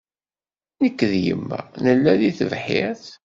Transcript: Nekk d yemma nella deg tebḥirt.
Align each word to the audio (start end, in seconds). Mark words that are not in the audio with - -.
Nekk 0.81 0.99
d 1.11 1.13
yemma 1.25 1.59
nella 1.83 2.13
deg 2.19 2.35
tebḥirt. 2.37 3.05